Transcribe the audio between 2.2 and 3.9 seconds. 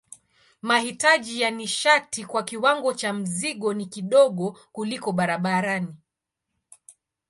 kwa kiwango cha mzigo ni